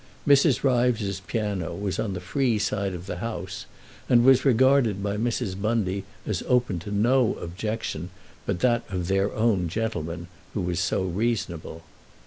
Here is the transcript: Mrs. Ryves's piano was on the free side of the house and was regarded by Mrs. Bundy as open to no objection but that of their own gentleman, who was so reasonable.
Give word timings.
Mrs. 0.27 0.63
Ryves's 0.63 1.19
piano 1.19 1.75
was 1.75 1.99
on 1.99 2.13
the 2.13 2.19
free 2.19 2.57
side 2.57 2.95
of 2.95 3.05
the 3.05 3.17
house 3.17 3.67
and 4.09 4.23
was 4.25 4.43
regarded 4.43 5.03
by 5.03 5.15
Mrs. 5.15 5.61
Bundy 5.61 6.05
as 6.25 6.41
open 6.47 6.79
to 6.79 6.89
no 6.91 7.35
objection 7.35 8.09
but 8.47 8.61
that 8.61 8.83
of 8.89 9.07
their 9.07 9.31
own 9.31 9.69
gentleman, 9.69 10.27
who 10.55 10.61
was 10.61 10.79
so 10.79 11.03
reasonable. 11.03 11.83